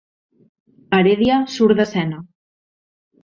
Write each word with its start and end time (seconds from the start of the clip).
Heredia 0.99 1.37
surt 1.57 1.81
d'escena. 1.81 2.23